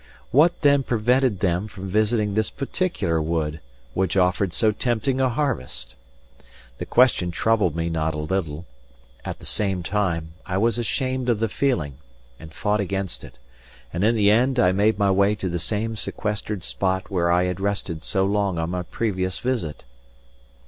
[0.31, 3.59] What, then, prevented them from visiting this particular wood,
[3.93, 5.95] which offered so tempting a harvest?
[6.79, 8.65] The question troubled me not a little;
[9.23, 11.99] at the same time I was ashamed of the feeling,
[12.39, 13.37] and fought against it;
[13.93, 17.43] and in the end I made my way to the same sequestered spot where I
[17.43, 19.83] had rested so long on my previous visit.